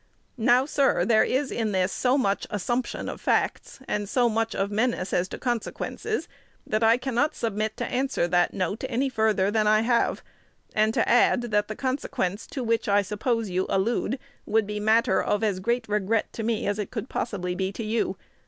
Now, 0.39 0.65
sir, 0.65 1.05
there 1.05 1.23
is 1.23 1.51
in 1.51 1.73
this 1.73 1.91
so 1.91 2.17
much 2.17 2.47
assumption 2.49 3.07
of 3.07 3.21
facts, 3.21 3.79
and 3.87 4.09
so 4.09 4.29
much 4.29 4.55
of 4.55 4.71
menace 4.71 5.13
as 5.13 5.27
to 5.27 5.37
consequences, 5.37 6.27
that 6.65 6.81
I 6.83 6.97
cannot 6.97 7.35
submit 7.35 7.77
to 7.77 7.85
answer 7.85 8.27
that 8.27 8.51
note 8.51 8.83
any 8.89 9.09
further 9.09 9.51
than 9.51 9.67
I 9.67 9.81
have, 9.81 10.23
and 10.73 10.91
to 10.95 11.07
add, 11.07 11.41
that 11.51 11.67
the 11.67 11.75
consequence 11.75 12.47
to 12.47 12.63
which 12.63 12.89
I 12.89 13.03
suppose 13.03 13.51
you 13.51 13.67
allude 13.69 14.17
would 14.47 14.65
be 14.65 14.79
matter 14.79 15.21
of 15.21 15.43
as 15.43 15.59
great 15.59 15.87
regret 15.87 16.33
to 16.33 16.41
me 16.41 16.65
as 16.65 16.79
it 16.79 16.89
possibly 17.07 17.55
could 17.55 17.75
to 17.75 17.83
you. 17.83 18.17